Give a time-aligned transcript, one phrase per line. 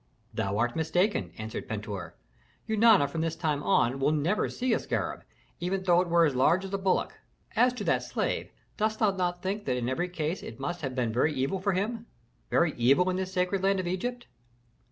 [0.33, 2.15] "Thou art mistaken," answered Pentuer.
[2.67, 5.23] "Eunana from this time on will never see a scarab,
[5.59, 7.19] even though it were as large as a bullock.
[7.55, 10.95] As to that slave, dost thou not think that in every case it must have
[10.95, 12.07] been very evil for him
[12.49, 14.25] very evil in this sacred land of Egypt?"